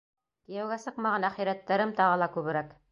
Кейәүгә 0.51 0.79
сыҡмаған 0.85 1.29
әхирәттәрем 1.31 1.95
тағы 2.03 2.21
ла 2.25 2.35
күберәк. 2.39 2.79